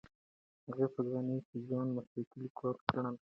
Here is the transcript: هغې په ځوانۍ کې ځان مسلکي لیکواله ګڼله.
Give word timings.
هغې 0.67 0.87
په 0.93 0.99
ځوانۍ 1.07 1.37
کې 1.47 1.57
ځان 1.69 1.87
مسلکي 1.97 2.37
لیکواله 2.43 2.81
ګڼله. 2.93 3.19